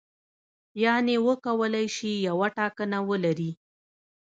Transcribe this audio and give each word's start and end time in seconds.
یعنې 0.83 1.15
وکولای 1.27 1.87
شي 1.95 2.11
یوه 2.27 2.47
ټاکنه 2.57 2.97
ولري. 3.09 3.51